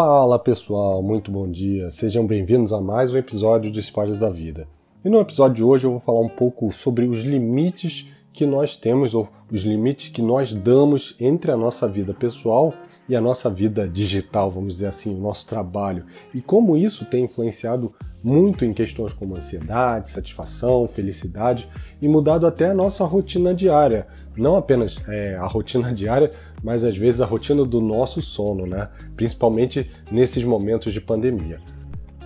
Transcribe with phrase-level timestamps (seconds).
[0.00, 1.90] Fala pessoal, muito bom dia.
[1.90, 4.68] Sejam bem-vindos a mais um episódio de Spoilers da Vida.
[5.04, 8.76] E no episódio de hoje eu vou falar um pouco sobre os limites que nós
[8.76, 12.72] temos, ou os limites que nós damos entre a nossa vida pessoal
[13.08, 16.04] e a nossa vida digital, vamos dizer assim, o nosso trabalho,
[16.34, 21.68] e como isso tem influenciado muito em questões como ansiedade, satisfação, felicidade
[22.02, 24.06] e mudado até a nossa rotina diária.
[24.36, 26.30] Não apenas é, a rotina diária,
[26.62, 28.88] mas às vezes a rotina do nosso sono, né?
[29.16, 31.60] principalmente nesses momentos de pandemia.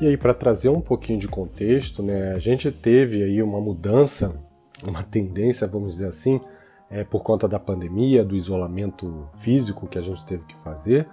[0.01, 4.35] E aí, para trazer um pouquinho de contexto, né, a gente teve aí uma mudança,
[4.85, 6.41] uma tendência, vamos dizer assim,
[6.93, 11.09] é, por conta da pandemia, do isolamento físico que a gente teve que fazer,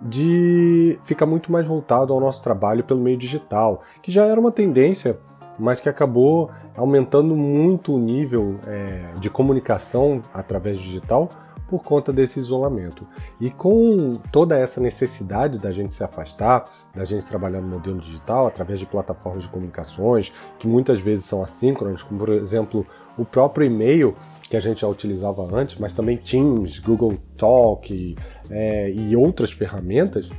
[0.00, 4.52] de ficar muito mais voltado ao nosso trabalho pelo meio digital, que já era uma
[4.52, 5.18] tendência,
[5.58, 11.30] mas que acabou aumentando muito o nível é, de comunicação através digital
[11.68, 13.06] por conta desse isolamento.
[13.40, 18.46] E com toda essa necessidade da gente se afastar, da gente trabalhar no modelo digital
[18.46, 23.66] através de plataformas de comunicações, que muitas vezes são assíncronas, como por exemplo o próprio
[23.66, 24.14] e-mail,
[24.48, 28.16] que a gente já utilizava antes, mas também Teams, Google Talk
[28.50, 30.30] é, e outras ferramentas,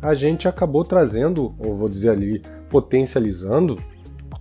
[0.00, 3.78] a gente acabou trazendo, ou vou dizer ali, potencializando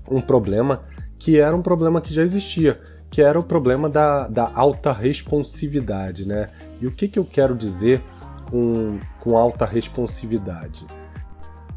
[0.10, 0.84] um problema
[1.20, 6.28] que era um problema que já existia, que era o problema da, da alta responsividade.
[6.28, 6.50] Né?
[6.82, 8.02] E o que, que eu quero dizer
[8.50, 10.88] com, com alta responsividade?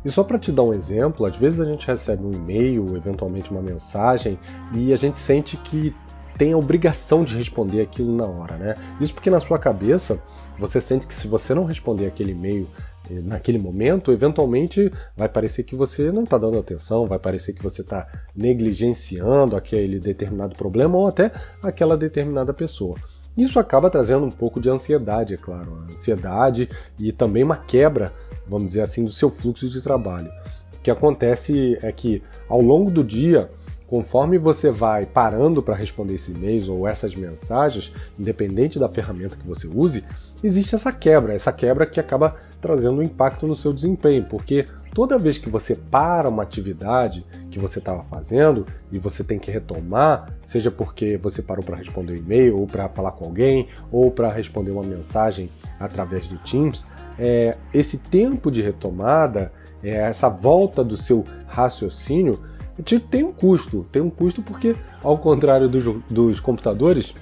[0.02, 3.50] E só para te dar um exemplo, às vezes a gente recebe um e-mail, eventualmente
[3.50, 4.38] uma mensagem,
[4.72, 5.94] e a gente sente que
[6.36, 8.74] tem a obrigação de responder aquilo na hora, né?
[9.00, 10.20] Isso porque na sua cabeça
[10.58, 12.68] você sente que se você não responder aquele e-mail
[13.10, 17.62] eh, naquele momento, eventualmente vai parecer que você não está dando atenção, vai parecer que
[17.62, 21.32] você está negligenciando aquele determinado problema ou até
[21.62, 22.96] aquela determinada pessoa.
[23.36, 28.12] Isso acaba trazendo um pouco de ansiedade, é claro, ansiedade e também uma quebra,
[28.46, 30.30] vamos dizer assim, do seu fluxo de trabalho.
[30.76, 33.50] O que acontece é que ao longo do dia
[33.94, 39.46] Conforme você vai parando para responder esses e-mails ou essas mensagens, independente da ferramenta que
[39.46, 40.02] você use,
[40.42, 45.16] existe essa quebra, essa quebra que acaba trazendo um impacto no seu desempenho, porque toda
[45.16, 50.34] vez que você para uma atividade que você estava fazendo e você tem que retomar,
[50.42, 54.28] seja porque você parou para responder um e-mail, ou para falar com alguém, ou para
[54.28, 59.52] responder uma mensagem através do Teams, é, esse tempo de retomada,
[59.84, 62.42] é, essa volta do seu raciocínio
[62.82, 63.86] tem um custo.
[63.92, 67.14] Tem um custo porque, ao contrário dos, dos computadores,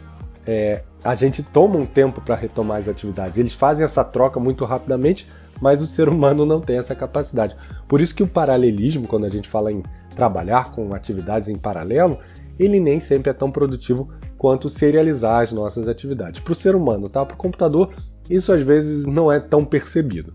[0.46, 3.38] é, a gente toma um tempo para retomar as atividades.
[3.38, 5.28] Eles fazem essa troca muito rapidamente,
[5.60, 7.56] mas o ser humano não tem essa capacidade.
[7.86, 9.82] Por isso que o paralelismo, quando a gente fala em
[10.14, 12.18] trabalhar com atividades em paralelo,
[12.58, 16.40] ele nem sempre é tão produtivo quanto serializar as nossas atividades.
[16.40, 17.24] Para o ser humano, tá?
[17.24, 17.94] para o computador,
[18.28, 20.34] isso às vezes não é tão percebido.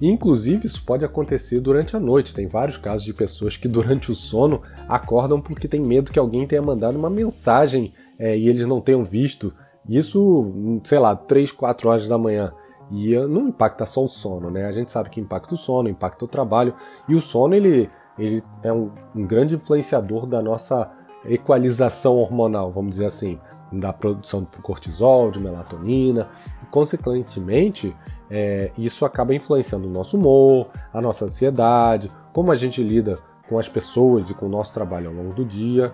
[0.00, 2.34] Inclusive, isso pode acontecer durante a noite.
[2.34, 6.46] Tem vários casos de pessoas que, durante o sono, acordam porque tem medo que alguém
[6.46, 9.52] tenha mandado uma mensagem é, e eles não tenham visto.
[9.88, 12.52] Isso, sei lá, 3, 4 horas da manhã.
[12.90, 14.66] E eh, não impacta só o sono, né?
[14.66, 16.74] A gente sabe que impacta o sono, impacta o trabalho.
[17.08, 20.90] E o sono, ele, ele é um, um grande influenciador da nossa
[21.24, 23.38] equalização hormonal, vamos dizer assim,
[23.72, 26.28] da produção de cortisol, de melatonina.
[26.70, 27.94] consequentemente,
[28.30, 33.16] é, isso acaba influenciando o nosso humor, a nossa ansiedade, como a gente lida
[33.48, 35.92] com as pessoas e com o nosso trabalho ao longo do dia.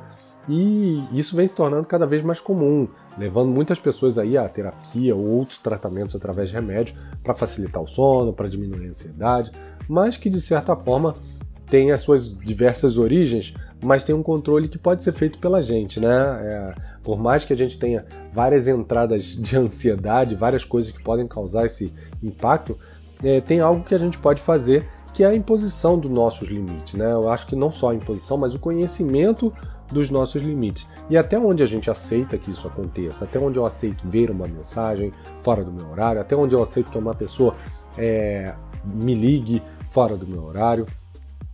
[0.49, 5.15] E isso vem se tornando cada vez mais comum, levando muitas pessoas aí à terapia
[5.15, 9.53] ou outros tratamentos através de remédio para facilitar o sono, para diminuir a ansiedade,
[9.89, 11.15] mas que de certa forma
[11.67, 13.55] tem as suas diversas origens,
[13.85, 16.09] mas tem um controle que pode ser feito pela gente, né?
[16.09, 16.75] É,
[17.11, 21.67] por mais que a gente tenha várias entradas de ansiedade, várias coisas que podem causar
[21.67, 22.79] esse impacto,
[23.21, 26.95] é, tem algo que a gente pode fazer que é a imposição dos nossos limites.
[26.95, 27.11] Né?
[27.11, 29.53] Eu acho que não só a imposição, mas o conhecimento
[29.91, 30.87] dos nossos limites.
[31.11, 34.47] E até onde a gente aceita que isso aconteça, até onde eu aceito ver uma
[34.47, 35.13] mensagem
[35.43, 37.57] fora do meu horário, até onde eu aceito que uma pessoa
[37.99, 38.55] é,
[38.85, 40.87] me ligue fora do meu horário.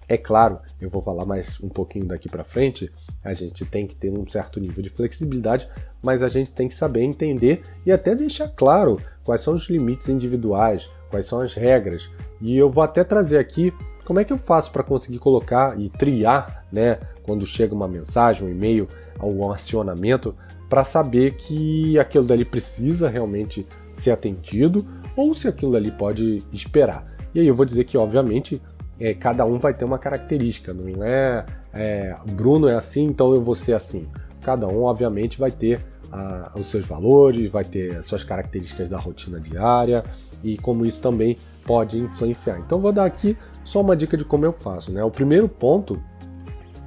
[0.08, 2.92] É claro, eu vou falar mais um pouquinho daqui para frente,
[3.24, 5.68] a gente tem que ter um certo nível de flexibilidade,
[6.00, 10.08] mas a gente tem que saber entender e até deixar claro quais são os limites
[10.08, 12.08] individuais, quais são as regras.
[12.40, 13.72] E eu vou até trazer aqui
[14.04, 18.46] como é que eu faço para conseguir colocar e triar, né, quando chega uma mensagem,
[18.46, 18.86] um e-mail
[19.20, 20.36] um acionamento,
[20.68, 24.86] para saber que aquilo dali precisa realmente ser atendido
[25.16, 27.04] ou se aquilo dali pode esperar.
[27.34, 28.62] E aí eu vou dizer que, obviamente,
[28.98, 33.42] é, cada um vai ter uma característica, não é, é Bruno é assim, então eu
[33.42, 34.08] vou ser assim.
[34.42, 38.98] Cada um, obviamente, vai ter a, os seus valores, vai ter as suas características da
[38.98, 40.04] rotina diária
[40.42, 42.58] e como isso também pode influenciar.
[42.58, 44.92] Então vou dar aqui só uma dica de como eu faço.
[44.92, 45.02] Né?
[45.02, 46.00] O primeiro ponto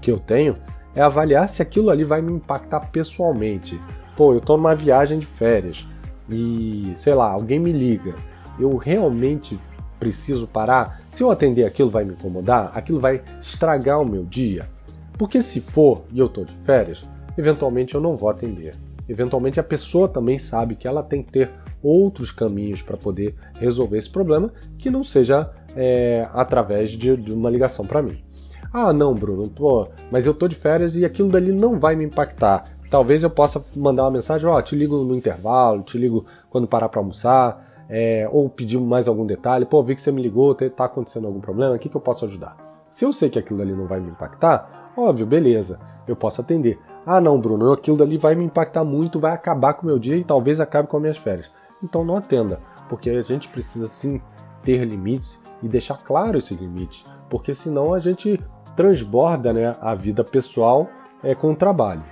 [0.02, 0.56] que eu tenho
[0.96, 3.80] é avaliar se aquilo ali vai me impactar pessoalmente.
[4.16, 5.88] Pô, eu estou numa viagem de férias
[6.30, 8.16] e, sei lá, alguém me liga.
[8.60, 9.60] Eu realmente
[10.00, 11.02] preciso parar?
[11.12, 12.72] Se eu atender aquilo vai me incomodar?
[12.74, 14.70] Aquilo vai estragar o meu dia?
[15.18, 17.04] Porque se for e eu estou de férias,
[17.38, 18.76] eventualmente eu não vou atender.
[19.08, 21.50] Eventualmente a pessoa também sabe que ela tem que ter
[21.82, 27.50] outros caminhos para poder resolver esse problema que não seja é, através de, de uma
[27.50, 28.24] ligação para mim.
[28.72, 32.06] Ah, não, Bruno, pô, mas eu tô de férias e aquilo dali não vai me
[32.06, 32.66] impactar.
[32.90, 36.68] Talvez eu possa mandar uma mensagem, ó, oh, te ligo no intervalo, te ligo quando
[36.68, 40.54] parar para almoçar, é, ou pedir mais algum detalhe, pô, vi que você me ligou,
[40.54, 42.56] tá acontecendo algum problema, o que, que eu posso ajudar?
[42.88, 46.80] Se eu sei que aquilo dali não vai me impactar, óbvio, beleza, eu posso atender.
[47.06, 50.16] Ah, não, Bruno, aquilo dali vai me impactar muito, vai acabar com o meu dia
[50.16, 51.50] e talvez acabe com as minhas férias.
[51.84, 54.22] Então não atenda, porque a gente precisa sim
[54.64, 58.40] ter limites e deixar claro esses limites, porque senão a gente
[58.76, 60.88] transborda né, a vida pessoal
[61.24, 62.04] é, com o trabalho.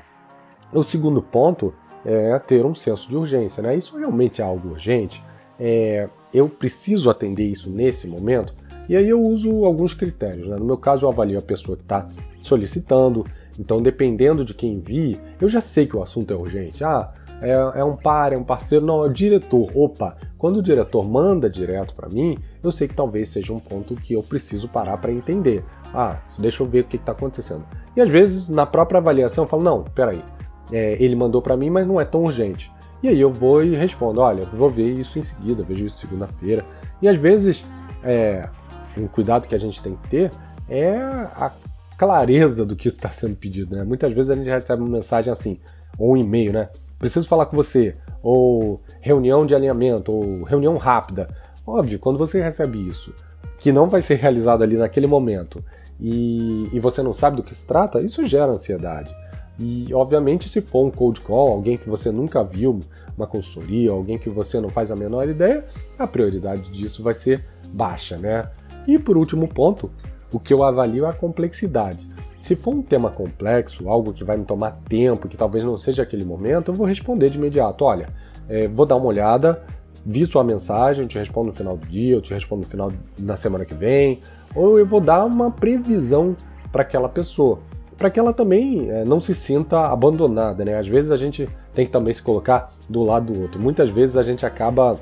[0.74, 1.74] O segundo ponto
[2.06, 3.64] é ter um senso de urgência.
[3.64, 3.76] Né?
[3.76, 5.24] Isso realmente é algo urgente?
[5.60, 8.54] É, eu preciso atender isso nesse momento?
[8.90, 10.48] E aí eu uso alguns critérios.
[10.48, 10.56] Né?
[10.58, 12.08] No meu caso, eu avalio a pessoa que está
[12.42, 13.26] solicitando.
[13.60, 16.84] Então, dependendo de quem vi, eu já sei que o assunto é urgente.
[16.84, 17.12] Ah,
[17.42, 19.70] é, é um par, é um parceiro, não, é o diretor.
[19.76, 23.96] Opa, quando o diretor manda direto para mim, eu sei que talvez seja um ponto
[23.96, 25.64] que eu preciso parar para entender.
[25.94, 27.66] Ah, deixa eu ver o que está acontecendo.
[27.96, 30.24] E às vezes, na própria avaliação, eu falo: não, peraí,
[30.72, 32.72] é, ele mandou para mim, mas não é tão urgente.
[33.02, 36.66] E aí eu vou e respondo: olha, vou ver isso em seguida, vejo isso segunda-feira.
[37.02, 37.64] E às vezes,
[38.04, 38.50] é,
[38.98, 40.32] um cuidado que a gente tem que ter
[40.70, 41.52] é a
[41.98, 43.76] clareza do que está sendo pedido.
[43.76, 43.84] Né?
[43.84, 45.60] Muitas vezes a gente recebe uma mensagem assim,
[45.98, 46.70] ou um e-mail, né?
[47.00, 51.30] Preciso falar com você, ou reunião de alinhamento, ou reunião rápida.
[51.66, 53.14] Óbvio, quando você recebe isso,
[53.60, 55.64] que não vai ser realizado ali naquele momento,
[56.00, 59.14] e, e você não sabe do que se trata, isso gera ansiedade.
[59.60, 62.80] E, obviamente, se for um cold call, alguém que você nunca viu,
[63.18, 65.66] uma consultoria, alguém que você não faz a menor ideia,
[65.98, 68.50] a prioridade disso vai ser baixa, né?
[68.88, 69.92] E por último ponto,
[70.32, 72.08] o que eu avalio é a complexidade.
[72.40, 76.04] Se for um tema complexo, algo que vai me tomar tempo, que talvez não seja
[76.04, 77.84] aquele momento, eu vou responder de imediato.
[77.84, 78.10] Olha,
[78.48, 79.64] é, vou dar uma olhada,
[80.06, 82.92] vi sua mensagem, eu te respondo no final do dia, eu te respondo no final
[83.20, 84.22] na semana que vem,
[84.56, 86.36] ou eu vou dar uma previsão
[86.72, 87.60] para aquela pessoa,
[87.98, 90.78] para que ela também é, não se sinta abandonada, né?
[90.78, 93.62] Às vezes a gente tem que também se colocar do lado do outro.
[93.62, 94.96] Muitas vezes a gente acaba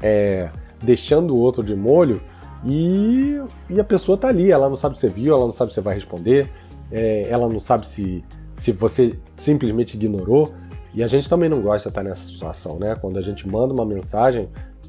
[0.00, 0.48] é,
[0.82, 2.20] deixando o outro de molho
[2.64, 5.74] e, e, a pessoa tá ali, ela não sabe se você viu, ela não sabe
[5.74, 6.48] se vai responder,
[6.90, 10.52] é, ela não sabe se, se você simplesmente ignorou.
[10.94, 12.94] E a gente também não gosta de estar nessa situação, né?
[12.94, 14.48] Quando a gente manda uma mensagem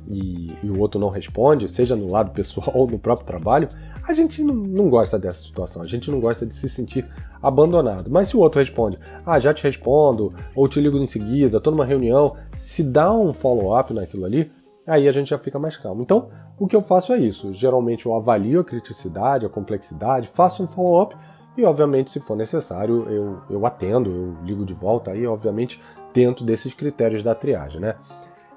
[0.09, 3.69] e, e, o outro não responde, seja no lado pessoal ou no próprio trabalho,
[4.07, 7.07] a gente não, não, gosta dessa situação, a gente não gosta de se sentir
[7.41, 8.11] abandonado.
[8.11, 11.71] Mas se o outro responde, ah, já te respondo, ou te ligo em seguida, estou
[11.71, 14.51] numa reunião, se dá um follow-up naquilo ali,
[14.85, 16.01] aí a gente já fica mais calmo.
[16.01, 16.29] Então,
[16.59, 17.53] o que eu faço é isso.
[17.53, 21.15] Geralmente eu avalio a criticidade, a complexidade, faço um follow-up
[21.57, 25.81] e, obviamente, se for necessário, eu, eu atendo, eu ligo de volta, aí, obviamente,
[26.13, 27.95] dentro desses critérios da triagem, né?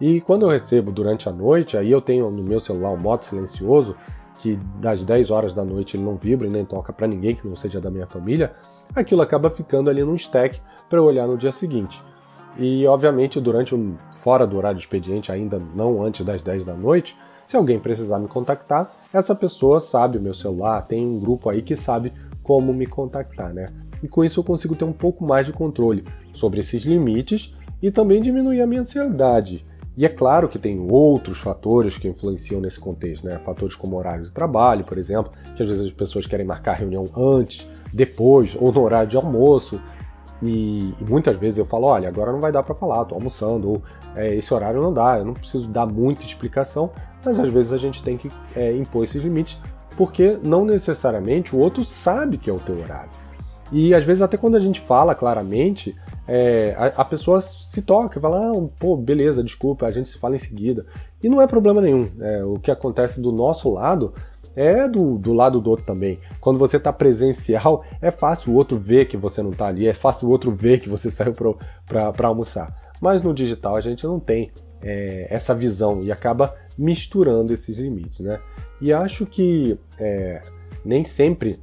[0.01, 3.25] E quando eu recebo durante a noite, aí eu tenho no meu celular um modo
[3.25, 3.97] silencioso,
[4.39, 7.47] que das 10 horas da noite ele não vibra e nem toca para ninguém que
[7.47, 8.55] não seja da minha família,
[8.95, 12.03] aquilo acaba ficando ali num stack para eu olhar no dia seguinte.
[12.59, 17.17] E obviamente durante um fora do horário expediente, ainda não antes das 10 da noite,
[17.47, 21.63] se alguém precisar me contactar, essa pessoa sabe o meu celular, tem um grupo aí
[21.63, 22.13] que sabe
[22.43, 23.67] como me contactar, né?
[24.03, 27.91] E com isso eu consigo ter um pouco mais de controle sobre esses limites e
[27.91, 29.65] também diminuir a minha ansiedade.
[29.97, 33.39] E é claro que tem outros fatores que influenciam nesse contexto, né?
[33.45, 37.07] Fatores como horário de trabalho, por exemplo, que às vezes as pessoas querem marcar reunião
[37.17, 39.81] antes, depois ou no horário de almoço.
[40.43, 43.71] E, e muitas vezes eu falo, olha, agora não vai dar para falar, tô almoçando,
[43.71, 43.83] ou
[44.15, 46.91] é, esse horário não dá, eu não preciso dar muita explicação,
[47.25, 49.59] mas às vezes a gente tem que é, impor esses limites
[49.97, 53.11] porque não necessariamente o outro sabe que é o teu horário.
[53.73, 55.97] E às vezes até quando a gente fala claramente,
[56.29, 57.41] é, a, a, pessoa
[57.77, 60.87] se toca, fala, ah, pô, beleza, desculpa, a gente se fala em seguida.
[61.23, 62.09] E não é problema nenhum.
[62.21, 64.15] É, o que acontece do nosso lado
[64.55, 66.19] é do, do lado do outro também.
[66.41, 69.93] Quando você está presencial, é fácil o outro ver que você não está ali, é
[69.93, 71.35] fácil o outro ver que você saiu
[71.87, 72.75] para almoçar.
[72.99, 78.21] Mas no digital a gente não tem é, essa visão e acaba misturando esses limites,
[78.21, 78.41] né?
[78.81, 80.43] E acho que é,
[80.83, 81.61] nem sempre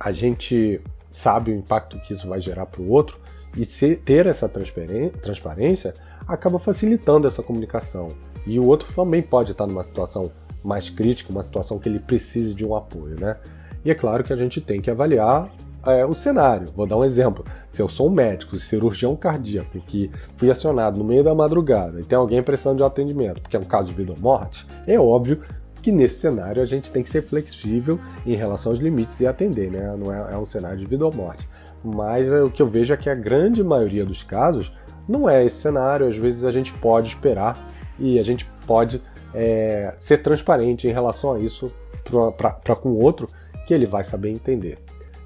[0.00, 0.80] a gente
[1.12, 3.21] sabe o impacto que isso vai gerar para o outro
[3.56, 3.66] E
[3.96, 5.94] ter essa transparência
[6.26, 8.08] acaba facilitando essa comunicação.
[8.46, 10.30] E o outro também pode estar numa situação
[10.64, 13.36] mais crítica, uma situação que ele precise de um apoio, né?
[13.84, 15.50] E é claro que a gente tem que avaliar
[15.84, 16.68] é, o cenário.
[16.74, 17.44] Vou dar um exemplo.
[17.68, 22.04] Se eu sou um médico, cirurgião cardíaco, que fui acionado no meio da madrugada e
[22.04, 25.42] tem alguém precisando de atendimento, porque é um caso de vida ou morte, é óbvio
[25.82, 29.70] que nesse cenário a gente tem que ser flexível em relação aos limites e atender,
[29.70, 29.94] né?
[29.96, 31.48] Não é, é um cenário de vida ou morte.
[31.84, 34.76] Mas é, o que eu vejo é que a grande maioria dos casos
[35.08, 36.08] não é esse cenário.
[36.08, 39.02] Às vezes a gente pode esperar e a gente pode
[39.34, 41.72] é, ser transparente em relação a isso
[42.36, 43.28] para com o outro,
[43.66, 44.78] que ele vai saber entender.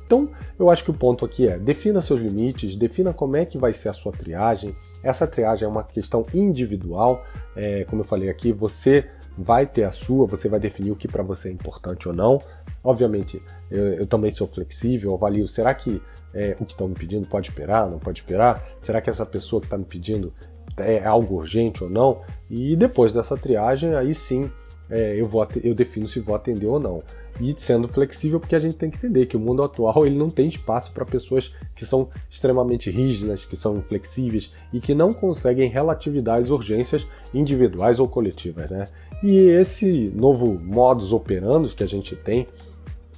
[0.07, 3.59] Então, eu acho que o ponto aqui é defina seus limites, defina como é que
[3.59, 4.77] vai ser a sua triagem.
[5.03, 7.25] Essa triagem é uma questão individual,
[7.57, 11.09] é, como eu falei aqui, você vai ter a sua, você vai definir o que
[11.09, 12.41] para você é importante ou não.
[12.83, 16.01] Obviamente, eu, eu também sou flexível, avalio, será que
[16.33, 18.65] é, o que estão me pedindo pode esperar, não pode esperar?
[18.79, 20.33] Será que essa pessoa que está me pedindo
[20.79, 22.23] é algo urgente ou não?
[22.49, 24.51] E depois dessa triagem, aí sim
[24.89, 27.03] é, eu, vou, eu defino se vou atender ou não.
[27.41, 30.31] E sendo flexível, porque a gente tem que entender que o mundo atual ele não
[30.31, 35.69] tem espaço para pessoas que são extremamente rígidas, que são inflexíveis e que não conseguem
[35.69, 38.71] relatividade às urgências individuais ou coletivas.
[38.71, 38.87] Né?
[39.23, 42.47] E esse novo modus operandi que a gente tem,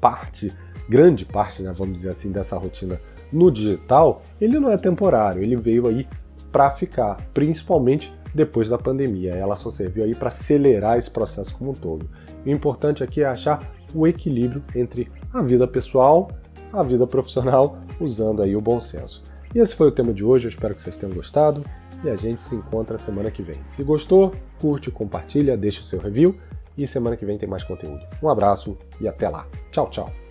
[0.00, 0.52] parte,
[0.88, 3.00] grande parte, né, vamos dizer assim, dessa rotina
[3.32, 6.06] no digital, ele não é temporário, ele veio aí
[6.50, 9.32] para ficar, principalmente depois da pandemia.
[9.34, 12.08] Ela só serviu aí para acelerar esse processo como um todo.
[12.44, 13.60] O importante aqui é achar
[13.94, 16.30] o equilíbrio entre a vida pessoal,
[16.72, 19.22] a vida profissional, usando aí o bom senso.
[19.54, 21.64] E esse foi o tema de hoje, eu espero que vocês tenham gostado
[22.04, 23.56] e a gente se encontra semana que vem.
[23.64, 26.36] Se gostou, curte, compartilha, deixa o seu review
[26.76, 28.04] e semana que vem tem mais conteúdo.
[28.22, 29.46] Um abraço e até lá.
[29.70, 30.27] Tchau, tchau.